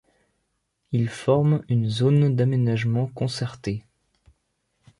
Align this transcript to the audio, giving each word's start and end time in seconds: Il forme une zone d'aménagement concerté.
Il 0.93 1.09
forme 1.09 1.61
une 1.69 1.87
zone 1.87 2.35
d'aménagement 2.35 3.05
concerté. 3.05 3.85